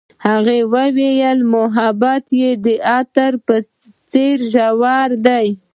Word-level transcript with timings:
هغې 0.25 0.59
وویل 0.75 1.39
محبت 1.55 2.25
یې 2.41 2.51
د 2.65 2.67
عطر 2.97 3.31
په 3.45 3.55
څېر 4.11 4.37
ژور 4.51 5.09
دی. 5.25 5.47